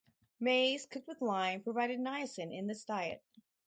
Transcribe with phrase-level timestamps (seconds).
[0.39, 3.21] Maize cooked with lime provided niacin in this diet.